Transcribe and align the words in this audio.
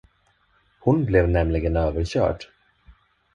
Hon 0.79 1.05
blev 1.05 1.27
nämligen 1.29 1.75
överkörd. 1.77 2.45